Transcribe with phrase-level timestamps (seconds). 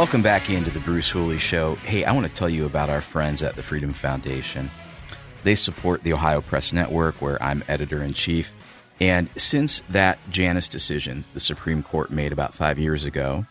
[0.00, 1.74] Welcome back into the Bruce Hooley Show.
[1.74, 4.70] Hey, I want to tell you about our friends at the Freedom Foundation.
[5.44, 8.50] They support the Ohio Press Network, where I'm editor in chief.
[8.98, 13.44] And since that Janus decision the Supreme Court made about five years ago,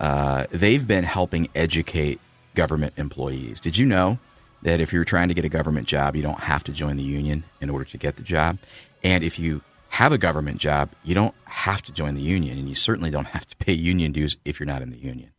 [0.00, 2.18] uh, they've been helping educate
[2.54, 3.60] government employees.
[3.60, 4.18] Did you know
[4.62, 7.02] that if you're trying to get a government job, you don't have to join the
[7.02, 8.56] union in order to get the job?
[9.04, 12.70] And if you have a government job, you don't have to join the union, and
[12.70, 15.32] you certainly don't have to pay union dues if you're not in the union.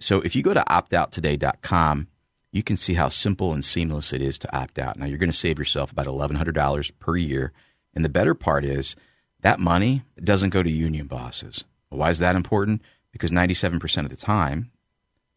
[0.00, 2.08] So if you go to optouttoday.com,
[2.52, 4.98] you can see how simple and seamless it is to opt out.
[4.98, 7.52] Now, you're going to save yourself about $1,100 per year.
[7.94, 8.96] And the better part is
[9.40, 11.64] that money doesn't go to union bosses.
[11.88, 12.82] Why is that important?
[13.12, 14.70] Because 97% of the time,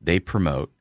[0.02, 0.72] they promote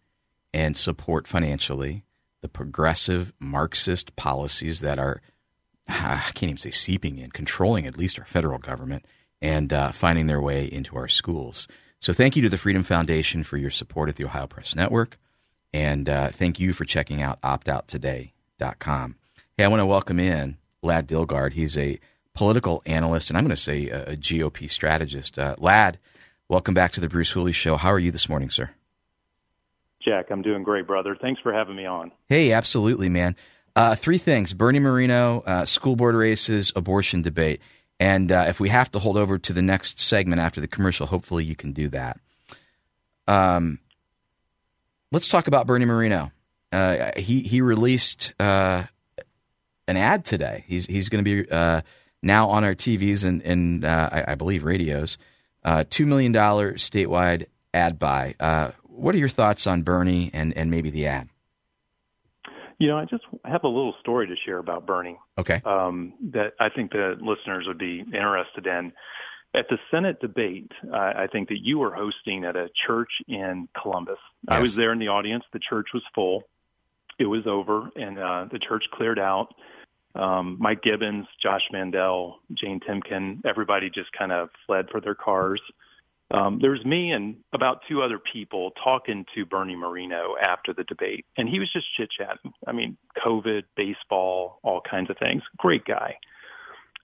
[0.55, 2.05] and support financially
[2.41, 5.21] the progressive Marxist policies that are,
[5.89, 9.05] I can't even say seeping in, controlling at least our federal government
[9.41, 11.69] and uh, finding their way into our schools.
[12.01, 15.19] So thank you to the Freedom Foundation for your support at the Ohio Press Network.
[15.73, 19.17] And uh, thank you for checking out optouttoday.com.
[19.57, 21.53] Hey, I want to welcome in Lad Dilgard.
[21.53, 21.99] He's a
[22.35, 25.39] political analyst and I'm going to say a, a GOP strategist.
[25.39, 25.99] Uh, Lad,
[26.49, 27.77] welcome back to the Bruce Hooley Show.
[27.77, 28.71] How are you this morning, sir?
[30.01, 31.17] Jack, I'm doing great, brother.
[31.21, 32.13] Thanks for having me on.
[32.29, 33.35] Hey, absolutely, man.
[33.75, 37.61] Uh, three things Bernie Moreno, uh, school board races, abortion debate.
[38.01, 41.07] And uh, if we have to hold over to the next segment after the commercial,
[41.07, 42.21] hopefully you can do that.
[43.27, 43.81] Um,
[45.11, 46.31] let's talk about Bernie Moreno.
[46.71, 48.85] Uh, he he released uh,
[49.87, 50.65] an ad today.
[50.67, 51.81] He's he's going to be uh,
[52.23, 55.19] now on our TVs and, and uh, I, I, believe radios.
[55.65, 58.35] Uh, Two million dollar statewide ad buy.
[58.83, 61.29] what are your thoughts on Bernie and, and maybe the ad?
[62.79, 65.19] You know, I just have a little story to share about Bernie.
[65.37, 65.61] Okay.
[65.65, 68.93] Um, that I think the listeners would be interested in.
[69.55, 73.69] At the Senate debate, uh, I think that you were hosting at a church in
[73.81, 74.19] Columbus.
[74.49, 74.59] Yes.
[74.59, 75.45] I was there in the audience.
[75.53, 76.45] The church was full.
[77.19, 79.55] It was over, and uh, the church cleared out.
[80.15, 85.61] Um, Mike Gibbons, Josh Mandel, Jane Timken, everybody just kind of fled for their cars.
[86.31, 90.85] Um, there was me and about two other people talking to Bernie Moreno after the
[90.85, 92.53] debate, and he was just chit chatting.
[92.67, 95.43] I mean, COVID, baseball, all kinds of things.
[95.57, 96.19] Great guy.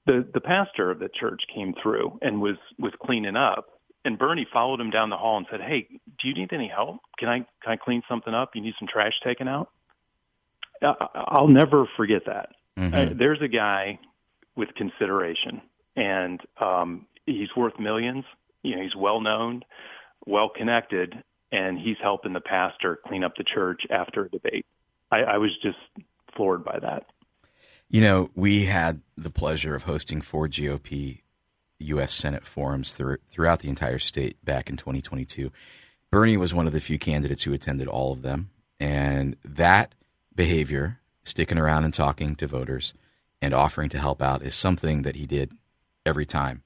[0.06, 4.46] The the pastor of the church came through and was was cleaning up, and Bernie
[4.52, 5.88] followed him down the hall and said, "Hey,
[6.20, 7.00] do you need any help?
[7.18, 8.54] Can I can I clean something up?
[8.54, 9.70] You need some trash taken out?"
[10.82, 12.50] I, I'll never forget that.
[12.78, 12.94] Mm-hmm.
[12.94, 13.98] Uh, there's a guy
[14.54, 15.62] with consideration,
[15.96, 18.26] and um, he's worth millions
[18.64, 19.62] you know, he's well known,
[20.26, 24.66] well connected, and he's helping the pastor clean up the church after a debate.
[25.12, 25.78] I, I was just
[26.34, 27.06] floored by that.
[27.88, 31.20] You know, we had the pleasure of hosting four GOP
[31.78, 32.12] U.S.
[32.12, 35.52] Senate forums through, throughout the entire state back in 2022.
[36.10, 38.50] Bernie was one of the few candidates who attended all of them.
[38.80, 39.94] And that
[40.34, 42.94] behavior, sticking around and talking to voters
[43.42, 45.52] and offering to help out, is something that he did
[46.06, 46.62] every time,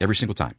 [0.00, 0.54] every single time.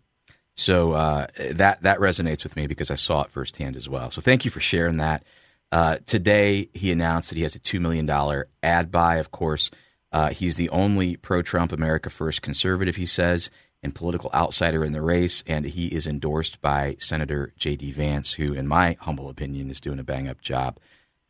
[0.56, 4.10] So uh, that that resonates with me because I saw it firsthand as well.
[4.10, 5.24] So thank you for sharing that.
[5.72, 9.18] Uh, today he announced that he has a two million dollar ad buy.
[9.18, 9.70] Of course,
[10.12, 12.96] uh, he's the only pro-Trump, America First conservative.
[12.96, 13.50] He says
[13.86, 17.92] and political outsider in the race, and he is endorsed by Senator J.D.
[17.92, 20.80] Vance, who, in my humble opinion, is doing a bang-up job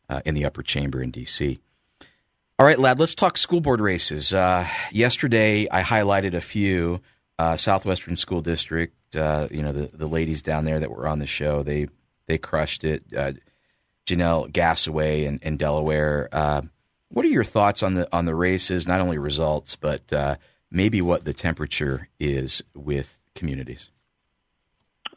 [0.08, 1.60] uh, in the upper chamber in D.C.
[2.58, 4.32] All right, lad, let's talk school board races.
[4.32, 7.02] Uh, yesterday, I highlighted a few.
[7.38, 11.18] Uh, Southwestern School District, uh, you know, the, the ladies down there that were on
[11.18, 11.88] the show, they
[12.26, 13.04] they crushed it.
[13.16, 13.32] Uh,
[14.06, 16.28] Janelle Gassaway in, in Delaware.
[16.30, 16.62] Uh,
[17.08, 18.86] what are your thoughts on the on the races?
[18.86, 20.36] Not only results, but uh,
[20.70, 23.90] maybe what the temperature is with communities.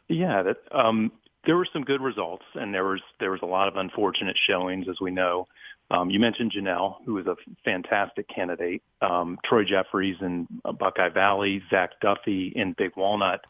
[0.08, 1.12] Yeah, that, um,
[1.46, 4.88] there were some good results, and there was there was a lot of unfortunate showings,
[4.88, 5.46] as we know.
[5.90, 8.82] Um, you mentioned Janelle, who is a fantastic candidate.
[9.00, 13.44] Um, Troy Jeffries in Buckeye Valley, Zach Duffy in Big Walnut.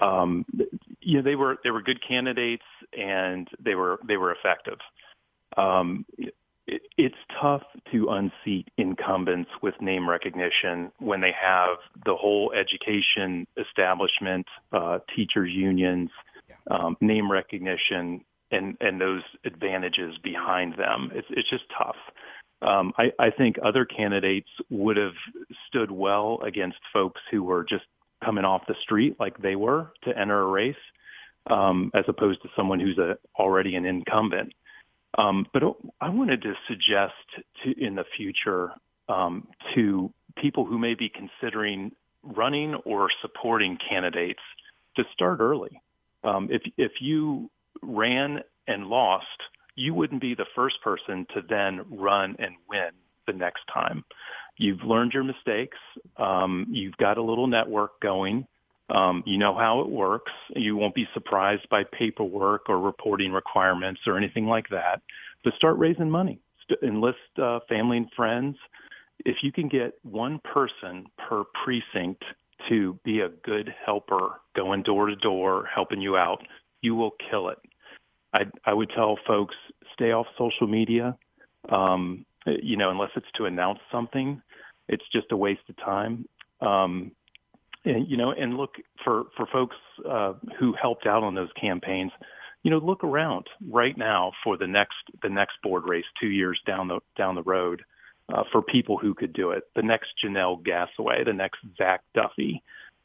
[0.00, 0.44] Um,
[1.00, 2.64] you know, they were they were good candidates
[2.96, 4.78] and they were they were effective.
[5.56, 6.04] Um,
[6.66, 7.62] it, it's tough
[7.92, 11.76] to unseat incumbents with name recognition when they have
[12.06, 16.10] the whole education establishment, uh, teachers unions,
[16.70, 21.10] um, name recognition, and and those advantages behind them.
[21.14, 21.96] It's it's just tough.
[22.62, 25.14] Um, I, I think other candidates would have
[25.68, 27.84] stood well against folks who were just
[28.24, 30.76] coming off the street like they were to enter a race,
[31.48, 34.52] um, as opposed to someone who's a, already an incumbent.
[35.16, 35.62] Um, but
[36.00, 37.14] I wanted to suggest
[37.62, 38.72] to, in the future
[39.08, 41.92] um, to people who may be considering
[42.22, 44.40] running or supporting candidates
[44.96, 45.80] to start early.
[46.24, 47.50] Um, if if you
[47.82, 49.26] ran and lost,
[49.76, 52.90] you wouldn't be the first person to then run and win
[53.26, 54.04] the next time.
[54.56, 55.78] You've learned your mistakes.
[56.16, 58.46] Um, you've got a little network going.
[58.90, 60.32] Um, you know how it works.
[60.54, 65.00] You won't be surprised by paperwork or reporting requirements or anything like that.
[65.42, 66.38] But start raising money.
[66.82, 68.56] Enlist uh, family and friends.
[69.24, 72.24] If you can get one person per precinct
[72.68, 76.46] to be a good helper, going door to door, helping you out,
[76.80, 77.58] you will kill it.
[78.32, 79.54] I, I would tell folks
[79.92, 81.16] stay off social media.
[81.68, 84.40] Um, you know, unless it's to announce something,
[84.88, 86.26] it's just a waste of time.
[86.60, 87.12] Um,
[87.84, 89.76] and, you know, and look for for folks
[90.08, 92.12] uh, who helped out on those campaigns.
[92.62, 96.60] You know, look around right now for the next the next board race two years
[96.64, 97.84] down the down the road
[98.32, 99.64] uh, for people who could do it.
[99.74, 102.62] The next Janelle Gassaway, the next Zach Duffy.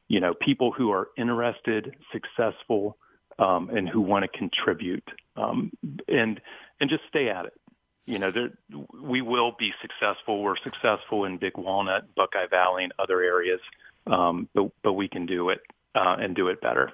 [0.08, 2.98] You know, people who are interested, successful,
[3.38, 5.72] um, and who want to contribute, um,
[6.08, 6.42] and
[6.80, 7.54] and just stay at it.
[8.10, 8.50] You know, there,
[9.02, 10.42] we will be successful.
[10.42, 13.62] We're successful in Big Walnut, Buckeye Valley, and other areas
[14.08, 15.62] um, but but we can do it
[15.96, 16.92] uh, and do it better.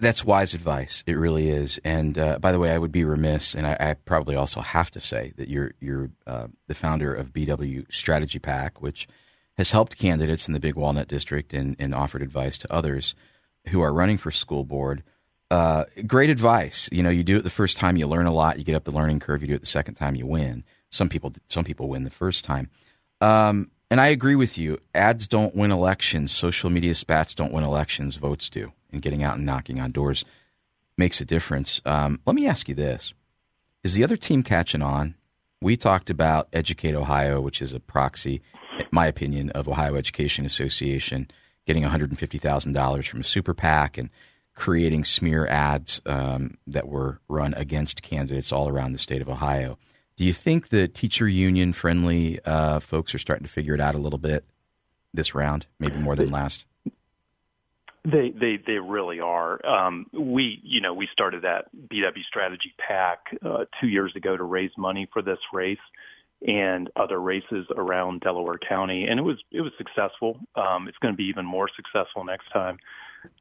[0.00, 1.02] That's wise advice.
[1.06, 1.78] It really is.
[1.84, 4.90] And uh, by the way, I would be remiss, and I, I, probably also have
[4.90, 9.08] to say that you're you're uh, the founder of BW Strategy PAC, which
[9.56, 13.14] has helped candidates in the Big Walnut District and, and offered advice to others
[13.68, 15.02] who are running for school board.
[15.50, 16.88] Uh, great advice.
[16.92, 18.58] You know, you do it the first time, you learn a lot.
[18.58, 19.40] You get up the learning curve.
[19.42, 20.64] You do it the second time, you win.
[20.90, 22.70] Some people some people win the first time.
[23.20, 24.78] Um, and I agree with you.
[24.94, 26.30] Ads don't win elections.
[26.30, 28.16] Social media spats don't win elections.
[28.16, 28.72] Votes do.
[28.92, 30.24] And getting out and knocking on doors
[30.96, 31.80] makes a difference.
[31.86, 33.14] Um, let me ask you this
[33.82, 35.14] Is the other team catching on?
[35.60, 38.42] We talked about Educate Ohio, which is a proxy,
[38.78, 41.28] in my opinion, of Ohio Education Association,
[41.66, 44.10] getting $150,000 from a super PAC and
[44.58, 49.78] creating smear ads um, that were run against candidates all around the state of Ohio.
[50.16, 53.94] Do you think the teacher union friendly uh, folks are starting to figure it out
[53.94, 54.44] a little bit
[55.14, 56.64] this round, maybe more than last?
[58.04, 59.64] They they they really are.
[59.64, 64.42] Um, we you know we started that BW Strategy PAC uh, two years ago to
[64.42, 65.78] raise money for this race
[66.46, 70.40] and other races around Delaware County, and it was it was successful.
[70.56, 72.78] Um, it's going to be even more successful next time.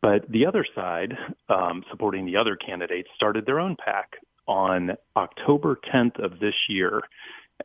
[0.02, 1.18] But the other side,
[1.50, 7.02] um, supporting the other candidates, started their own PAC on October 10th of this year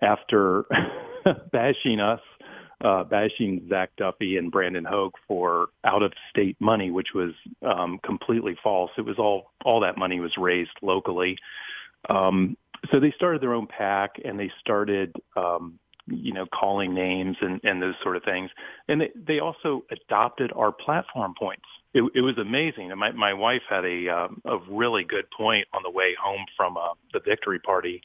[0.00, 0.64] after
[1.52, 2.20] bashing us,
[2.80, 7.32] uh, bashing Zach Duffy and Brandon Hogue for out of state money, which was
[7.62, 8.90] um, completely false.
[8.98, 11.38] It was all, all that money was raised locally.
[12.08, 12.56] Um,
[12.90, 17.60] so they started their own PAC and they started, um, you know, calling names and,
[17.64, 18.50] and those sort of things.
[18.88, 21.64] And they, they also adopted our platform points.
[21.94, 22.90] It, it was amazing.
[22.90, 26.44] And my, my wife had a, um, a really good point on the way home
[26.56, 28.02] from uh, the victory party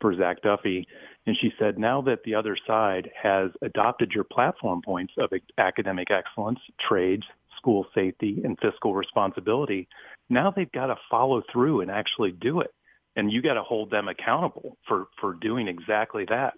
[0.00, 0.86] for Zach Duffy.
[1.26, 6.10] And she said, now that the other side has adopted your platform points of academic
[6.10, 7.24] excellence, trades,
[7.56, 9.88] school safety, and fiscal responsibility,
[10.28, 12.72] now they've got to follow through and actually do it.
[13.16, 16.54] And you got to hold them accountable for, for doing exactly that.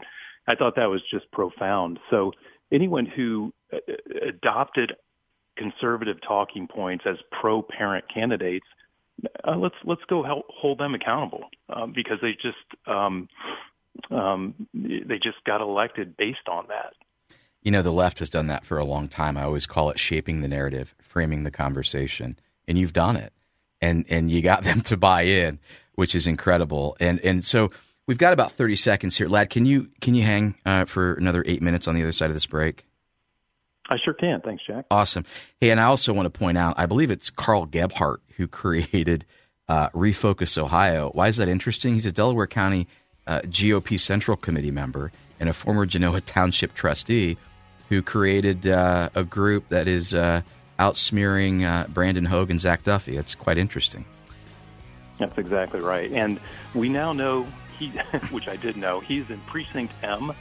[0.46, 1.99] I thought that was just profound.
[2.11, 2.32] So
[2.72, 4.96] anyone who uh, uh, adopted
[5.56, 8.66] conservative talking points as pro-parent candidates,
[9.44, 12.56] uh, let's let's go help hold them accountable um, because they just
[12.87, 13.28] um,
[14.11, 16.94] um, they just got elected based on that.
[17.62, 19.37] You know, the left has done that for a long time.
[19.37, 23.32] I always call it shaping the narrative, framing the conversation, and you've done it,
[23.80, 25.61] and and you got them to buy in,
[25.94, 26.96] which is incredible.
[26.99, 27.70] And and so
[28.06, 29.28] We've got about 30 seconds here.
[29.28, 32.30] Lad, can you can you hang uh, for another eight minutes on the other side
[32.30, 32.85] of this break?
[33.88, 34.40] I sure can.
[34.40, 34.87] Thanks, Jack.
[34.90, 35.25] Awesome.
[35.61, 39.25] Hey, and I also want to point out, I believe it's Carl Gebhardt who created
[39.68, 41.11] uh, Refocus Ohio.
[41.11, 41.94] Why is that interesting?
[41.94, 42.88] He's a Delaware County
[43.26, 47.37] uh, GOP Central Committee member and a former Genoa Township trustee
[47.88, 50.42] who created uh, a group that is uh,
[50.78, 53.16] out smearing uh, Brandon Hogue and Zach Duffy.
[53.16, 54.04] It's quite interesting.
[55.18, 56.11] That's exactly right.
[56.12, 56.40] And
[56.75, 57.47] we now know
[57.87, 57.99] he,
[58.31, 60.33] which I did know, he's in precinct M,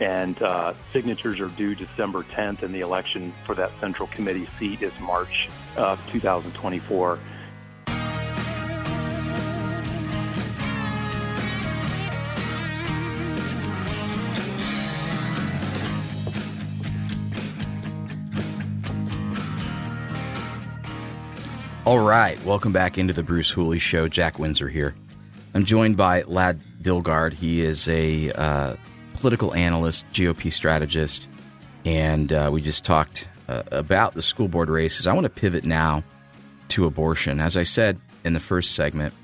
[0.00, 4.82] and uh, signatures are due December 10th, and the election for that central committee seat
[4.82, 7.18] is March of 2024.
[21.86, 24.08] All right, welcome back into the Bruce Hooley Show.
[24.08, 24.94] Jack Windsor here.
[25.54, 27.32] I'm joined by Lad Dilgard.
[27.32, 28.76] He is a uh,
[29.14, 31.28] political analyst, GOP strategist,
[31.84, 35.06] and uh, we just talked uh, about the school board races.
[35.06, 36.02] I want to pivot now
[36.70, 37.38] to abortion.
[37.38, 39.14] As I said in the first segment,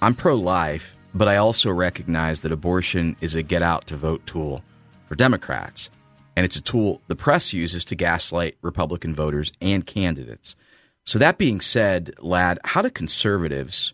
[0.00, 4.26] I'm pro life, but I also recognize that abortion is a get out to vote
[4.26, 4.64] tool
[5.08, 5.90] for Democrats.
[6.36, 10.56] And it's a tool the press uses to gaslight Republican voters and candidates.
[11.04, 13.92] So, that being said, Lad, how do conservatives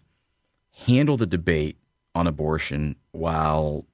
[0.85, 1.77] handle the debate
[2.15, 3.85] on abortion while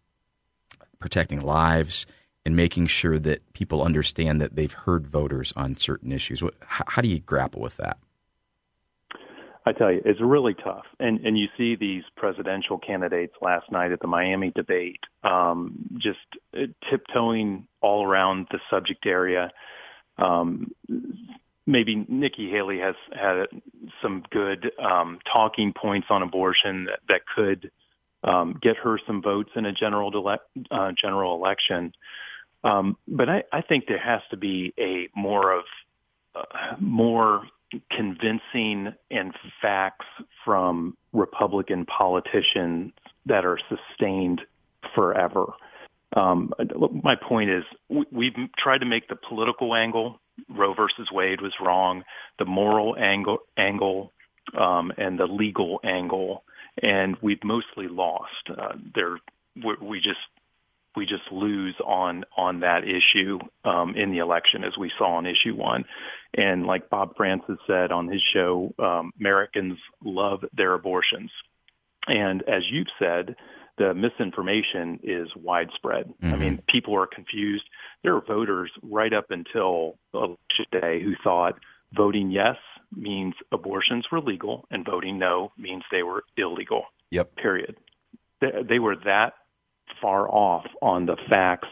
[0.98, 2.06] protecting lives
[2.44, 6.42] and making sure that people understand that they've heard voters on certain issues?
[6.66, 7.98] How do you grapple with that?
[9.64, 10.86] I tell you, it's really tough.
[10.98, 16.18] And and you see these presidential candidates last night at the Miami debate um, just
[16.90, 19.52] tiptoeing all around the subject area.
[20.18, 20.72] Um,
[21.66, 23.46] maybe Nikki Haley has had
[24.00, 27.70] some good um, talking points on abortion that, that could
[28.24, 30.38] um, get her some votes in a general dele-
[30.70, 31.92] uh, general election.
[32.64, 35.64] Um, but I, I think there has to be a more of
[36.34, 37.42] uh, more
[37.90, 40.06] convincing and facts
[40.44, 42.92] from Republican politicians
[43.26, 44.42] that are sustained
[44.94, 45.46] forever.
[46.14, 46.52] Um,
[47.02, 47.64] my point is,
[48.10, 52.04] we've tried to make the political angle Roe versus Wade was wrong,
[52.38, 54.12] the moral angle, angle
[54.56, 56.44] um, and the legal angle,
[56.82, 58.48] and we've mostly lost.
[58.48, 59.18] Uh, there,
[59.56, 60.18] we, we just
[60.94, 65.26] we just lose on on that issue um, in the election, as we saw on
[65.26, 65.84] issue one.
[66.34, 71.30] And like Bob Frantz said on his show, um, Americans love their abortions,
[72.06, 73.36] and as you've said,
[73.78, 76.08] the misinformation is widespread.
[76.22, 76.34] Mm-hmm.
[76.34, 77.64] I mean, people are confused.
[78.02, 81.58] There are voters right up until election day who thought
[81.94, 82.56] voting yes
[82.94, 86.84] means abortions were legal and voting no means they were illegal.
[87.10, 87.36] Yep.
[87.36, 87.76] Period.
[88.40, 89.34] They, they were that
[90.00, 91.68] far off on the facts.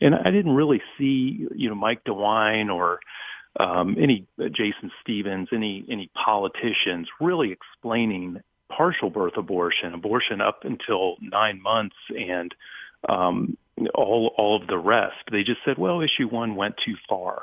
[0.00, 3.00] And I didn't really see, you know, Mike DeWine or
[3.58, 8.40] um, any uh, Jason Stephens, any any politicians really explaining
[8.80, 12.54] partial birth abortion, abortion up until nine months, and
[13.06, 13.58] um,
[13.94, 15.18] all all of the rest.
[15.30, 17.42] They just said, well, issue one went too far.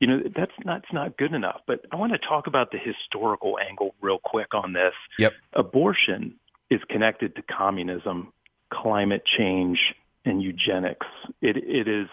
[0.00, 1.60] You know, that's not, that's not good enough.
[1.66, 4.94] But I want to talk about the historical angle real quick on this.
[5.18, 5.34] Yep.
[5.52, 6.36] Abortion
[6.70, 8.32] is connected to communism,
[8.72, 9.78] climate change,
[10.24, 11.06] and eugenics.
[11.42, 12.08] It, it is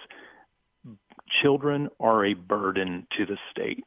[1.41, 3.85] children are a burden to the state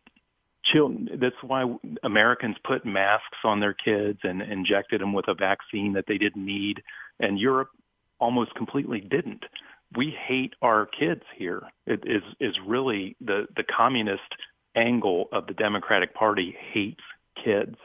[0.72, 1.08] children.
[1.20, 1.64] That's why
[2.02, 6.44] Americans put masks on their kids and injected them with a vaccine that they didn't
[6.44, 6.82] need,
[7.18, 7.70] and Europe
[8.18, 9.44] almost completely didn't.
[9.96, 11.62] We hate our kids here.
[11.86, 14.34] It is is really the the communist
[14.74, 17.02] angle of the Democratic Party hates
[17.42, 17.76] kids.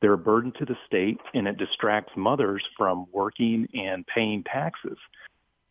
[0.00, 4.98] They're a burden to the state, and it distracts mothers from working and paying taxes.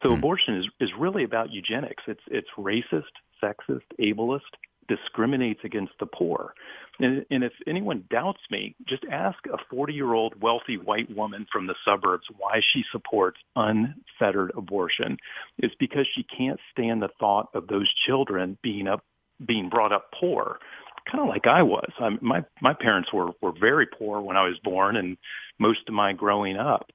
[0.04, 0.18] So mm.
[0.18, 2.04] abortion is is really about eugenics.
[2.08, 3.12] It's it's racist,
[3.44, 4.42] sexist, ableist,
[4.88, 6.54] discriminates against the poor.
[7.00, 11.76] And, and if anyone doubts me, just ask a 40-year-old wealthy white woman from the
[11.86, 15.18] suburbs why she supports unfettered abortion.
[15.58, 19.04] It's because she can't stand the thought of those children being up
[19.48, 20.60] being brought up poor
[21.10, 21.90] kind of like I was.
[22.00, 25.18] I, my my parents were were very poor when I was born, and
[25.60, 26.92] most of my growing up.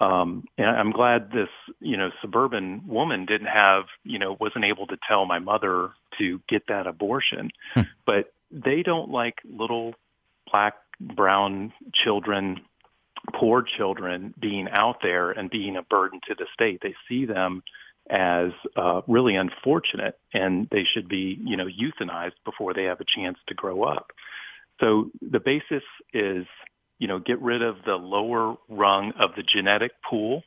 [0.00, 1.48] Um, and I'm glad this,
[1.80, 6.40] you know, suburban woman didn't have, you know, wasn't able to tell my mother to
[6.48, 7.50] get that abortion.
[7.74, 7.82] Hmm.
[8.04, 9.94] But they don't like little
[10.50, 12.60] black, brown children,
[13.32, 16.80] poor children being out there and being a burden to the state.
[16.82, 17.62] They see them
[18.10, 23.04] as uh, really unfortunate, and they should be, you know, euthanized before they have a
[23.04, 24.12] chance to grow up.
[24.80, 26.46] So the basis is
[26.98, 30.42] you know, get rid of the lower rung of the genetic pool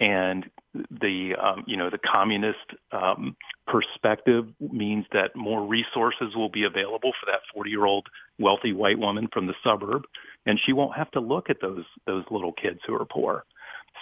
[0.00, 0.50] and
[1.00, 2.58] the um, you know the communist
[2.90, 8.08] um, perspective means that more resources will be available for that 40 year old
[8.38, 10.04] wealthy white woman from the suburb,
[10.44, 13.44] and she won't have to look at those those little kids who are poor.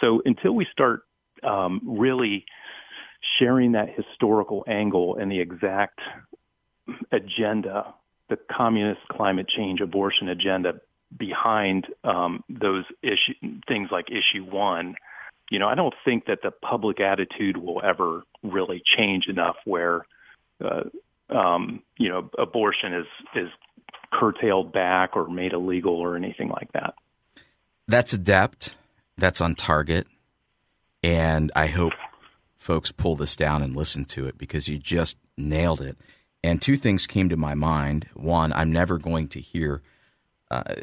[0.00, 1.02] So until we start
[1.42, 2.46] um, really
[3.38, 6.00] sharing that historical angle and the exact
[7.12, 7.94] agenda
[8.30, 10.80] the communist climate change abortion agenda
[11.16, 13.34] behind um, those issue
[13.66, 14.94] things like issue one,
[15.50, 20.06] you know, I don't think that the public attitude will ever really change enough where,
[20.64, 20.84] uh,
[21.28, 23.48] um, you know, abortion is is
[24.12, 26.94] curtailed back or made illegal or anything like that.
[27.86, 28.74] That's adept.
[29.18, 30.06] That's on target,
[31.02, 31.92] and I hope
[32.56, 35.98] folks pull this down and listen to it because you just nailed it.
[36.42, 38.08] And two things came to my mind.
[38.14, 39.82] One, I'm never going to hear
[40.50, 40.76] uh,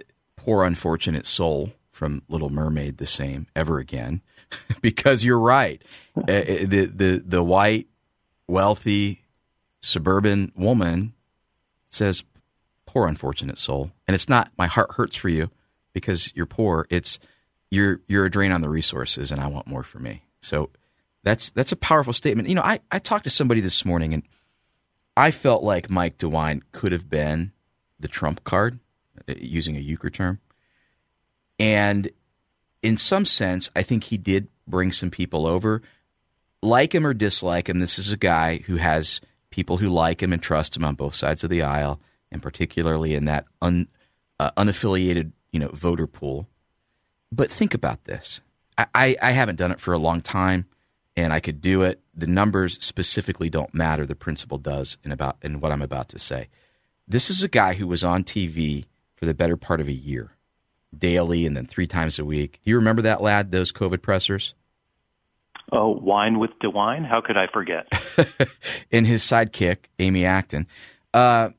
[0.47, 4.21] "Poor Unfortunate Soul" from Little Mermaid the same ever again,
[4.81, 5.83] because you're right.
[6.15, 7.87] Uh, uh, the the the white,
[8.47, 9.25] wealthy,
[9.81, 11.11] suburban woman
[11.85, 12.23] says,
[12.85, 15.51] "Poor unfortunate soul," and it's not my heart hurts for you
[15.91, 16.87] because you're poor.
[16.89, 17.19] It's
[17.69, 20.23] you're you're a drain on the resources, and I want more for me.
[20.39, 20.69] So
[21.23, 22.47] that's that's a powerful statement.
[22.47, 24.23] You know, I I talked to somebody this morning, and
[25.17, 27.51] I felt like Mike DeWine could have been
[27.99, 28.79] the trump card,
[29.27, 30.39] using a euchre term.
[31.59, 32.09] And
[32.83, 35.81] in some sense, I think he did bring some people over.
[36.61, 40.33] Like him or dislike him, this is a guy who has people who like him
[40.33, 41.99] and trust him on both sides of the aisle,
[42.31, 43.87] and particularly in that un,
[44.39, 46.47] uh, unaffiliated, you know, voter pool.
[47.31, 48.41] But think about this.
[48.77, 50.65] I, I, I haven't done it for a long time,
[51.15, 52.01] and I could do it.
[52.13, 54.05] The numbers specifically don't matter.
[54.05, 56.49] The principle does in about in what I'm about to say.
[57.07, 58.85] This is a guy who was on TV
[59.17, 60.31] for the better part of a year
[60.97, 62.59] daily and then three times a week.
[62.63, 64.53] Do you remember that, lad, those COVID pressers?
[65.71, 67.05] Oh, wine with DeWine?
[67.05, 67.91] How could I forget?
[68.91, 70.65] In his sidekick, Amy Acton.
[71.13, 71.49] Uh,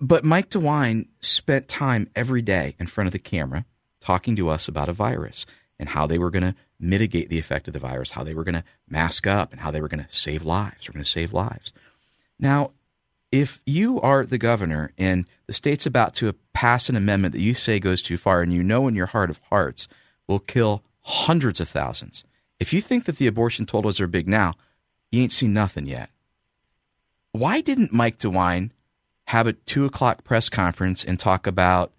[0.00, 3.66] but Mike DeWine spent time every day in front of the camera
[4.00, 5.44] talking to us about a virus
[5.78, 8.44] and how they were going to mitigate the effect of the virus, how they were
[8.44, 10.88] going to mask up, and how they were going to save lives.
[10.88, 11.72] We're going to save lives.
[12.38, 12.72] Now,
[13.30, 17.54] if you are the governor and the state's about to pass an amendment that you
[17.54, 19.86] say goes too far and you know in your heart of hearts
[20.26, 22.24] will kill hundreds of thousands,
[22.58, 24.54] if you think that the abortion totals are big now,
[25.10, 26.10] you ain't seen nothing yet.
[27.32, 28.70] Why didn't Mike DeWine
[29.26, 31.92] have a two o'clock press conference and talk about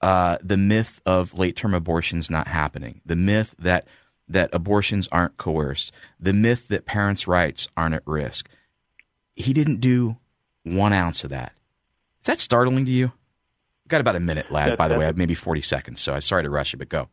[0.00, 3.86] uh, the myth of late term abortions not happening, the myth that
[4.26, 8.48] that abortions aren't coerced, the myth that parents' rights aren't at risk?
[9.34, 10.16] He didn't do
[10.64, 11.52] one ounce of that.
[12.22, 13.06] Is that startling to you?
[13.84, 16.00] We've got about a minute, lad, that, by the way, maybe 40 seconds.
[16.00, 17.08] So I'm sorry to rush you, but go.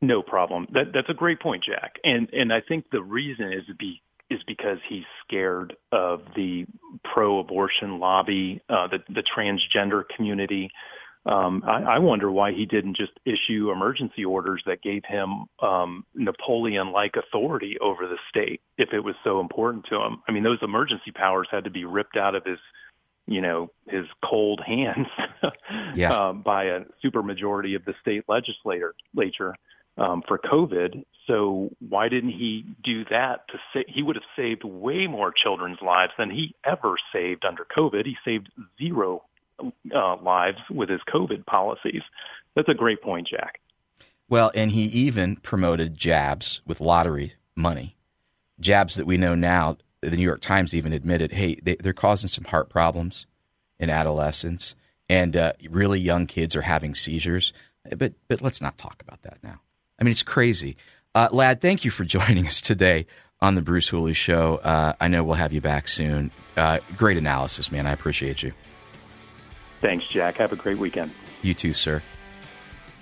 [0.00, 0.66] No problem.
[0.72, 1.96] That, that's a great point, Jack.
[2.04, 6.66] And, and I think the reason is be, is because he's scared of the
[7.04, 10.70] pro-abortion lobby, uh, the, the transgender community.
[11.24, 16.04] Um, I, I wonder why he didn't just issue emergency orders that gave him um,
[16.14, 20.22] Napoleon-like authority over the state if it was so important to him.
[20.26, 22.58] I mean, those emergency powers had to be ripped out of his,
[23.26, 25.06] you know, his cold hands
[25.94, 26.12] yeah.
[26.12, 29.54] um, by a supermajority of the state legislature
[29.96, 31.04] um, for COVID.
[31.28, 33.46] So why didn't he do that?
[33.48, 37.64] To say he would have saved way more children's lives than he ever saved under
[37.64, 38.06] COVID.
[38.06, 39.22] He saved zero
[39.94, 42.02] uh, lives with his COVID policies.
[42.54, 43.60] That's a great point, Jack.
[44.28, 47.96] Well, and he even promoted jabs with lottery money,
[48.60, 49.76] jabs that we know now.
[50.00, 53.26] The New York Times even admitted, hey, they, are causing some heart problems
[53.78, 54.74] in adolescents,
[55.08, 57.52] and uh, really young kids are having seizures.
[57.96, 59.60] But but let's not talk about that now.
[60.00, 60.76] I mean, it's crazy.
[61.14, 63.06] Uh, Lad, thank you for joining us today
[63.40, 64.56] on the Bruce Hooley Show.
[64.56, 66.30] Uh, I know we'll have you back soon.
[66.56, 67.86] Uh, great analysis, man.
[67.86, 68.52] I appreciate you.
[69.82, 70.36] Thanks, Jack.
[70.38, 71.10] Have a great weekend.
[71.42, 72.02] You too, sir.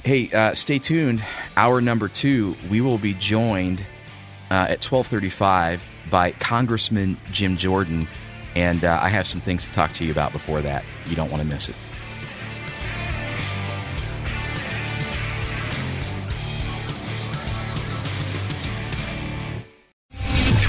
[0.02, 1.22] Hey, uh, stay tuned.
[1.56, 3.84] Hour number two, we will be joined
[4.50, 8.08] uh, at twelve thirty-five by Congressman Jim Jordan,
[8.56, 10.82] and uh, I have some things to talk to you about before that.
[11.06, 11.76] You don't want to miss it.